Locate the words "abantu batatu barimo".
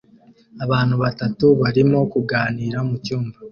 0.63-1.99